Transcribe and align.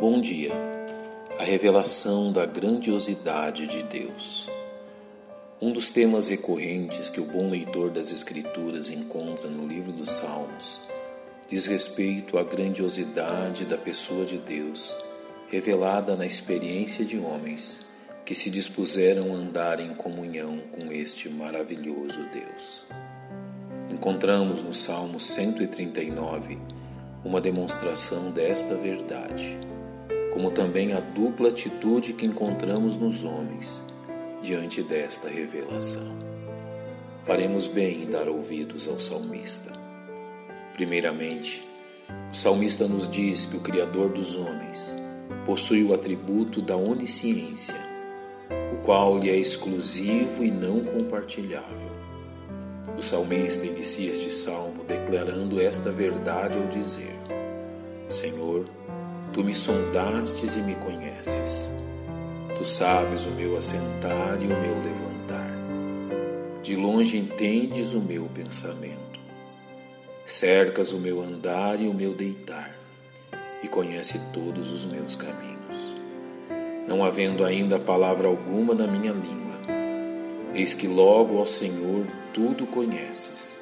Bom 0.00 0.20
dia. 0.20 0.52
A 1.40 1.42
revelação 1.42 2.32
da 2.32 2.46
grandiosidade 2.46 3.66
de 3.66 3.82
Deus. 3.82 4.48
Um 5.60 5.72
dos 5.72 5.90
temas 5.90 6.28
recorrentes 6.28 7.08
que 7.08 7.20
o 7.20 7.24
bom 7.24 7.50
leitor 7.50 7.90
das 7.90 8.12
Escrituras 8.12 8.90
encontra 8.90 9.48
no 9.48 9.66
livro 9.66 9.90
dos 9.90 10.10
Salmos 10.12 10.80
diz 11.48 11.66
respeito 11.66 12.38
à 12.38 12.44
grandiosidade 12.44 13.64
da 13.64 13.76
pessoa 13.76 14.24
de 14.24 14.38
Deus, 14.38 14.94
revelada 15.48 16.14
na 16.14 16.26
experiência 16.26 17.04
de 17.04 17.18
homens 17.18 17.80
que 18.24 18.36
se 18.36 18.50
dispuseram 18.50 19.32
a 19.32 19.36
andar 19.36 19.80
em 19.80 19.94
comunhão 19.94 20.60
com 20.70 20.92
este 20.92 21.28
maravilhoso 21.28 22.20
Deus. 22.32 22.86
Encontramos 23.90 24.62
no 24.62 24.72
Salmo 24.72 25.18
139 25.18 26.56
uma 27.24 27.40
demonstração 27.40 28.30
desta 28.30 28.76
verdade 28.76 29.58
como 30.32 30.50
também 30.50 30.92
a 30.92 31.00
dupla 31.00 31.48
atitude 31.48 32.12
que 32.12 32.26
encontramos 32.26 32.96
nos 32.96 33.24
homens 33.24 33.82
diante 34.42 34.82
desta 34.82 35.28
revelação. 35.28 36.16
Faremos 37.24 37.66
bem 37.66 38.04
em 38.04 38.06
dar 38.10 38.28
ouvidos 38.28 38.88
ao 38.88 38.98
salmista. 39.00 39.72
Primeiramente, 40.74 41.62
o 42.32 42.34
salmista 42.34 42.86
nos 42.86 43.08
diz 43.08 43.44
que 43.46 43.56
o 43.56 43.60
Criador 43.60 44.10
dos 44.10 44.36
homens 44.36 44.94
possui 45.44 45.82
o 45.82 45.92
atributo 45.92 46.62
da 46.62 46.76
onisciência, 46.76 47.74
o 48.72 48.76
qual 48.76 49.18
lhe 49.18 49.30
é 49.30 49.36
exclusivo 49.36 50.44
e 50.44 50.50
não 50.50 50.84
compartilhável. 50.84 51.98
O 52.96 53.02
salmista 53.02 53.66
inicia 53.66 54.10
este 54.10 54.32
salmo 54.32 54.84
declarando 54.84 55.60
esta 55.60 55.90
verdade 55.90 56.58
ao 56.58 56.66
dizer: 56.66 57.14
Senhor, 58.08 58.68
Tu 59.38 59.44
me 59.44 59.54
sondastes 59.54 60.56
e 60.56 60.58
me 60.58 60.74
conheces. 60.74 61.70
Tu 62.56 62.64
sabes 62.64 63.24
o 63.24 63.30
meu 63.30 63.56
assentar 63.56 64.36
e 64.40 64.46
o 64.46 64.48
meu 64.48 64.74
levantar. 64.82 65.56
De 66.60 66.74
longe 66.74 67.16
entendes 67.16 67.92
o 67.94 68.00
meu 68.00 68.24
pensamento. 68.24 69.20
Cercas 70.26 70.90
o 70.90 70.98
meu 70.98 71.22
andar 71.22 71.80
e 71.80 71.86
o 71.86 71.94
meu 71.94 72.14
deitar, 72.14 72.76
e 73.62 73.68
conhece 73.68 74.20
todos 74.32 74.72
os 74.72 74.84
meus 74.84 75.14
caminhos. 75.14 75.92
Não 76.88 77.04
havendo 77.04 77.44
ainda 77.44 77.78
palavra 77.78 78.26
alguma 78.26 78.74
na 78.74 78.88
minha 78.88 79.12
língua, 79.12 79.60
eis 80.52 80.74
que 80.74 80.88
logo, 80.88 81.40
ó 81.40 81.46
Senhor, 81.46 82.08
tudo 82.34 82.66
conheces. 82.66 83.56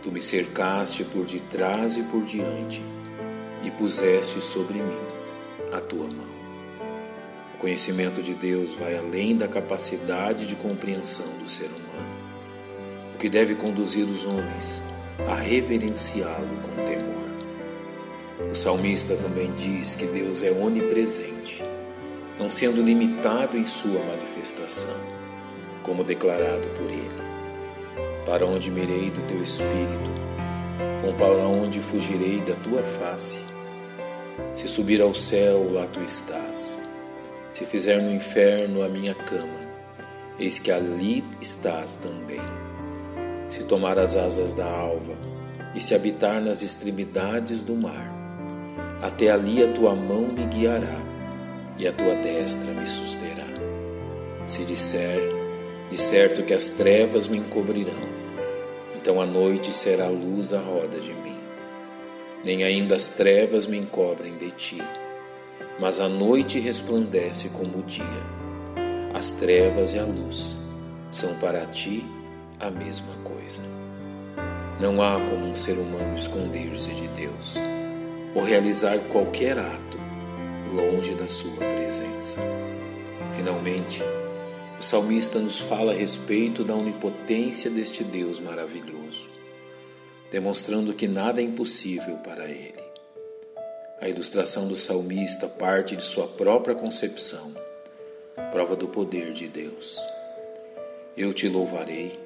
Tu 0.00 0.12
me 0.12 0.20
cercaste 0.20 1.02
por 1.02 1.26
detrás 1.26 1.96
e 1.96 2.04
por 2.04 2.22
diante 2.22 2.80
e 3.62 3.70
puseste 3.70 4.40
sobre 4.40 4.78
mim 4.78 5.06
a 5.72 5.80
tua 5.80 6.06
mão. 6.06 6.36
O 7.54 7.58
conhecimento 7.58 8.22
de 8.22 8.34
Deus 8.34 8.74
vai 8.74 8.96
além 8.96 9.36
da 9.36 9.48
capacidade 9.48 10.46
de 10.46 10.54
compreensão 10.56 11.26
do 11.42 11.48
ser 11.48 11.66
humano, 11.66 12.16
o 13.14 13.18
que 13.18 13.28
deve 13.28 13.54
conduzir 13.54 14.04
os 14.04 14.24
homens 14.24 14.82
a 15.28 15.34
reverenciá-lo 15.34 16.60
com 16.62 16.84
temor. 16.84 17.16
O 18.50 18.54
salmista 18.54 19.16
também 19.16 19.52
diz 19.54 19.94
que 19.94 20.06
Deus 20.06 20.42
é 20.42 20.50
onipresente, 20.50 21.64
não 22.38 22.50
sendo 22.50 22.82
limitado 22.82 23.56
em 23.56 23.66
sua 23.66 24.02
manifestação, 24.04 24.94
como 25.82 26.04
declarado 26.04 26.68
por 26.76 26.90
ele. 26.90 27.26
Para 28.26 28.44
onde 28.44 28.70
mirei 28.70 29.10
do 29.10 29.22
teu 29.22 29.42
espírito, 29.42 30.25
ou 31.04 31.12
para 31.14 31.46
onde 31.46 31.80
fugirei 31.80 32.40
da 32.40 32.54
tua 32.56 32.82
face? 32.82 33.40
Se 34.54 34.68
subir 34.68 35.00
ao 35.00 35.14
céu, 35.14 35.70
lá 35.72 35.86
tu 35.86 36.02
estás. 36.02 36.78
Se 37.52 37.64
fizer 37.64 38.02
no 38.02 38.12
inferno 38.12 38.82
a 38.82 38.88
minha 38.88 39.14
cama, 39.14 39.66
eis 40.38 40.58
que 40.58 40.70
ali 40.70 41.24
estás 41.40 41.96
também. 41.96 42.40
Se 43.48 43.64
tomar 43.64 43.98
as 43.98 44.16
asas 44.16 44.54
da 44.54 44.66
alva 44.66 45.14
e 45.74 45.80
se 45.80 45.94
habitar 45.94 46.40
nas 46.40 46.62
extremidades 46.62 47.62
do 47.62 47.74
mar, 47.74 48.12
até 49.00 49.30
ali 49.30 49.62
a 49.62 49.72
tua 49.72 49.94
mão 49.94 50.28
me 50.28 50.46
guiará 50.46 51.00
e 51.78 51.86
a 51.86 51.92
tua 51.92 52.14
destra 52.16 52.72
me 52.72 52.88
susterá. 52.88 53.46
Se 54.46 54.64
disser, 54.64 55.20
de 55.90 55.98
certo 55.98 56.42
que 56.42 56.54
as 56.54 56.70
trevas 56.70 57.28
me 57.28 57.38
encobrirão, 57.38 58.15
então 59.06 59.20
a 59.20 59.26
noite 59.26 59.72
será 59.72 60.08
luz 60.08 60.52
à 60.52 60.58
roda 60.58 60.98
de 60.98 61.14
mim 61.14 61.38
nem 62.46 62.64
ainda 62.64 62.96
as 62.96 63.08
trevas 63.08 63.66
me 63.66 63.76
encobrem 63.76 64.36
de 64.36 64.50
ti, 64.52 64.82
mas 65.80 65.98
a 65.98 66.08
noite 66.08 66.60
resplandece 66.60 67.48
como 67.48 67.78
o 67.78 67.82
dia. 67.82 68.04
As 69.12 69.32
trevas 69.32 69.92
e 69.94 69.98
a 69.98 70.04
luz 70.04 70.56
são 71.10 71.34
para 71.40 71.66
ti 71.66 72.04
a 72.60 72.70
mesma 72.70 73.14
coisa. 73.24 73.62
Não 74.80 75.02
há 75.02 75.14
como 75.28 75.46
um 75.46 75.54
ser 75.54 75.72
humano 75.72 76.16
esconder-se 76.16 76.90
de 76.90 77.08
Deus 77.08 77.56
ou 78.32 78.44
realizar 78.44 78.98
qualquer 79.10 79.58
ato 79.58 79.98
longe 80.72 81.14
da 81.14 81.26
sua 81.26 81.56
presença. 81.56 82.40
Finalmente, 83.36 84.04
o 84.78 84.82
salmista 84.82 85.38
nos 85.38 85.58
fala 85.58 85.92
a 85.92 85.94
respeito 85.94 86.64
da 86.64 86.74
onipotência 86.74 87.70
deste 87.70 88.04
Deus 88.04 88.38
maravilhoso 88.38 89.36
demonstrando 90.30 90.92
que 90.92 91.06
nada 91.06 91.40
é 91.40 91.44
impossível 91.44 92.16
para 92.18 92.44
ele. 92.44 92.84
A 94.00 94.08
ilustração 94.08 94.68
do 94.68 94.76
salmista 94.76 95.48
parte 95.48 95.96
de 95.96 96.02
sua 96.02 96.26
própria 96.26 96.74
concepção, 96.74 97.54
prova 98.50 98.76
do 98.76 98.88
poder 98.88 99.32
de 99.32 99.48
Deus. 99.48 99.98
Eu 101.16 101.32
te 101.32 101.48
louvarei, 101.48 102.18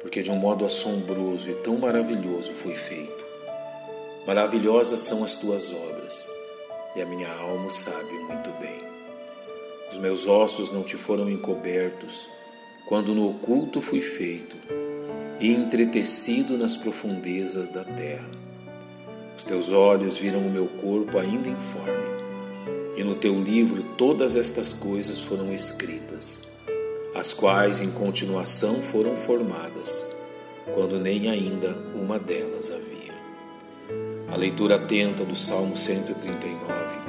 porque 0.00 0.22
de 0.22 0.30
um 0.30 0.36
modo 0.36 0.64
assombroso 0.64 1.48
e 1.48 1.54
tão 1.54 1.78
maravilhoso 1.78 2.52
fui 2.52 2.74
feito. 2.74 3.26
Maravilhosas 4.26 5.00
são 5.00 5.24
as 5.24 5.34
tuas 5.34 5.72
obras, 5.72 6.28
e 6.94 7.00
a 7.00 7.06
minha 7.06 7.32
alma 7.32 7.70
sabe 7.70 8.12
muito 8.12 8.50
bem. 8.60 8.97
Os 9.90 9.96
meus 9.96 10.26
ossos 10.26 10.70
não 10.70 10.82
te 10.82 10.96
foram 10.96 11.30
encobertos, 11.30 12.28
quando 12.86 13.14
no 13.14 13.28
oculto 13.30 13.80
fui 13.80 14.02
feito 14.02 14.56
e 15.40 15.50
entretecido 15.50 16.58
nas 16.58 16.76
profundezas 16.76 17.70
da 17.70 17.82
terra. 17.84 18.28
Os 19.34 19.44
teus 19.44 19.70
olhos 19.70 20.18
viram 20.18 20.40
o 20.40 20.50
meu 20.50 20.66
corpo 20.66 21.18
ainda 21.18 21.48
informe, 21.48 22.08
e 22.96 23.04
no 23.04 23.14
teu 23.14 23.40
livro 23.40 23.82
todas 23.96 24.36
estas 24.36 24.74
coisas 24.74 25.20
foram 25.20 25.54
escritas, 25.54 26.42
as 27.14 27.32
quais 27.32 27.80
em 27.80 27.90
continuação 27.90 28.82
foram 28.82 29.16
formadas, 29.16 30.04
quando 30.74 31.00
nem 31.00 31.30
ainda 31.30 31.74
uma 31.94 32.18
delas 32.18 32.70
havia. 32.70 33.14
A 34.30 34.36
leitura 34.36 34.76
atenta 34.76 35.24
do 35.24 35.34
Salmo 35.34 35.78
139 35.78 37.07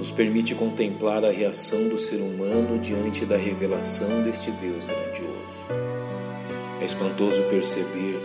nos 0.00 0.10
permite 0.10 0.54
contemplar 0.54 1.22
a 1.26 1.30
reação 1.30 1.90
do 1.90 1.98
ser 1.98 2.22
humano 2.22 2.78
diante 2.78 3.26
da 3.26 3.36
revelação 3.36 4.22
deste 4.22 4.50
Deus 4.52 4.86
grandioso. 4.86 5.66
É 6.80 6.84
espantoso 6.86 7.42
perceber 7.50 8.18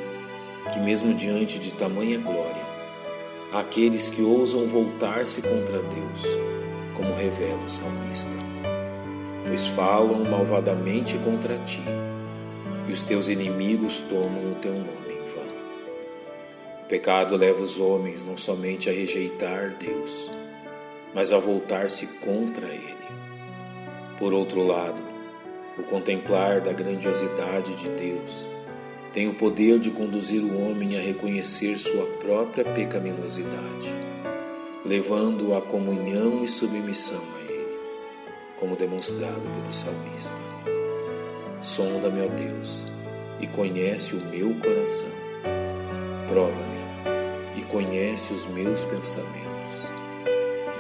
que, 0.72 0.80
mesmo 0.80 1.14
diante 1.14 1.60
de 1.60 1.74
tamanha 1.74 2.18
glória, 2.18 2.66
há 3.52 3.60
aqueles 3.60 4.10
que 4.10 4.22
ousam 4.22 4.66
voltar-se 4.66 5.42
contra 5.42 5.80
Deus, 5.80 6.24
como 6.94 7.14
revela 7.14 7.66
o 7.66 7.70
salmista. 7.70 8.32
Pois 9.46 9.68
falam 9.68 10.24
malvadamente 10.24 11.18
contra 11.18 11.58
ti, 11.58 11.84
e 12.88 12.94
os 12.94 13.06
teus 13.06 13.28
inimigos 13.28 13.98
tomam 14.08 14.54
o 14.54 14.56
teu 14.62 14.72
nome 14.72 15.12
em 15.12 15.28
vão. 15.28 15.44
O 16.84 16.86
pecado 16.88 17.36
leva 17.36 17.62
os 17.62 17.78
homens 17.78 18.24
não 18.24 18.38
somente 18.38 18.90
a 18.90 18.94
rejeitar 18.94 19.76
Deus, 19.78 20.32
mas 21.16 21.32
a 21.32 21.40
voltar-se 21.40 22.06
contra 22.06 22.68
Ele. 22.68 22.94
Por 24.20 24.34
outro 24.34 24.62
lado, 24.62 25.02
o 25.78 25.84
contemplar 25.84 26.60
da 26.60 26.74
grandiosidade 26.74 27.74
de 27.76 27.88
Deus 27.90 28.50
tem 29.14 29.30
o 29.30 29.34
poder 29.34 29.80
de 29.80 29.92
conduzir 29.92 30.44
o 30.44 30.62
homem 30.62 30.98
a 30.98 31.02
reconhecer 31.02 31.78
sua 31.78 32.06
própria 32.20 32.66
pecaminosidade, 32.66 33.88
levando-o 34.84 35.56
à 35.56 35.62
comunhão 35.62 36.44
e 36.44 36.50
submissão 36.50 37.22
a 37.38 37.52
Ele, 37.52 37.78
como 38.60 38.76
demonstrado 38.76 39.42
pelo 39.56 39.74
salmista. 39.74 40.36
Sonda-me, 41.62 42.24
ó 42.24 42.28
Deus, 42.28 42.84
e 43.40 43.48
conhece 43.48 44.16
o 44.16 44.20
meu 44.20 44.54
coração. 44.56 45.10
Prova-me 46.28 47.62
e 47.62 47.64
conhece 47.64 48.34
os 48.34 48.46
meus 48.48 48.84
pensamentos. 48.84 49.45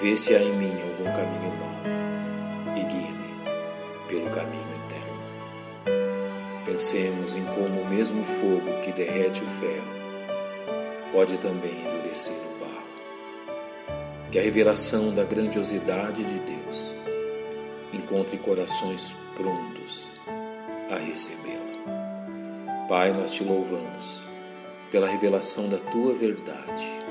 Vê 0.01 0.17
se 0.17 0.35
há 0.35 0.39
em 0.41 0.51
mim 0.51 0.73
algum 0.81 1.05
caminho 1.13 1.53
mau 1.57 2.75
e 2.75 2.83
guia-me 2.83 3.33
pelo 4.09 4.29
caminho 4.29 4.67
eterno. 4.85 6.65
Pensemos 6.65 7.35
em 7.35 7.45
como 7.45 7.81
o 7.81 7.89
mesmo 7.89 8.25
fogo 8.25 8.81
que 8.81 8.91
derrete 8.91 9.41
o 9.41 9.47
ferro 9.47 9.95
pode 11.13 11.37
também 11.37 11.71
endurecer 11.85 12.33
o 12.33 12.59
barro. 12.59 12.83
que 14.29 14.37
a 14.37 14.41
revelação 14.41 15.15
da 15.15 15.23
grandiosidade 15.23 16.25
de 16.25 16.39
Deus 16.41 16.93
encontre 17.93 18.37
corações 18.37 19.15
prontos 19.33 20.13
a 20.91 20.97
recebê-la. 20.97 22.85
Pai, 22.89 23.13
nós 23.13 23.31
te 23.31 23.45
louvamos 23.45 24.21
pela 24.91 25.07
revelação 25.07 25.69
da 25.69 25.77
tua 25.77 26.13
verdade 26.13 27.04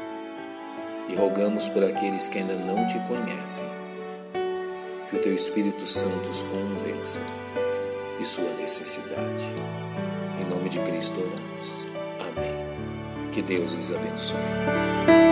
e 1.08 1.14
rogamos 1.14 1.68
por 1.68 1.84
aqueles 1.84 2.28
que 2.28 2.38
ainda 2.38 2.54
não 2.54 2.86
te 2.86 2.98
conhecem, 3.00 3.64
que 5.08 5.16
o 5.16 5.20
teu 5.20 5.34
Espírito 5.34 5.86
Santo 5.86 6.28
os 6.28 6.42
convença 6.42 7.22
de 8.18 8.24
sua 8.24 8.50
necessidade. 8.54 9.44
Em 10.40 10.44
nome 10.44 10.68
de 10.68 10.80
Cristo 10.80 11.20
oramos. 11.20 11.86
Amém. 12.20 13.30
Que 13.30 13.42
Deus 13.42 13.72
lhes 13.72 13.92
abençoe. 13.92 15.23